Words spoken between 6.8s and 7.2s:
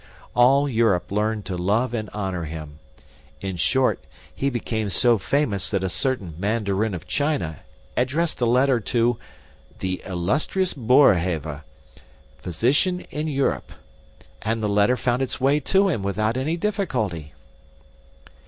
of